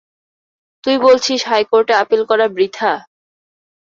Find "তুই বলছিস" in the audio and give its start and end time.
0.83-1.39